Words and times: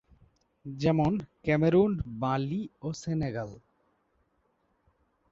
যেমন, 0.65 1.11
Cameroon, 1.43 1.91
Mali 2.19 2.61
ও 2.81 2.87
Senegal. 2.93 3.49